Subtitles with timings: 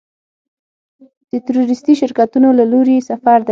[1.29, 3.49] د تورېستي شرکتونو له لوري سفر دی.